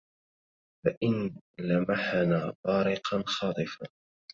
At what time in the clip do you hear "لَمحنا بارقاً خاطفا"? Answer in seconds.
1.59-3.85